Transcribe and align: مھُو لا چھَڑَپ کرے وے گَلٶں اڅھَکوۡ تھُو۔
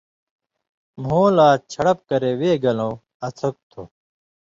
مھُو 1.03 1.21
لا 1.35 1.49
چھَڑَپ 1.71 1.99
کرے 2.09 2.31
وے 2.39 2.51
گَلٶں 2.63 2.95
اڅھَکوۡ 3.25 3.63
تھُو۔ 3.69 3.81